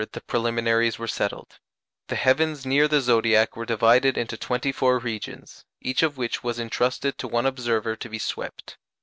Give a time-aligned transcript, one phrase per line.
[0.01, 1.59] ]In 1800 the preliminaries were settled:
[2.07, 6.57] the heavens near the zodiac were divided into twenty four regions, each of which was
[6.57, 8.77] intrusted to one observer to be swept.